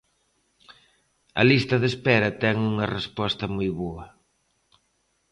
[1.41, 4.05] A lista de espera ten unha resposta moi boa.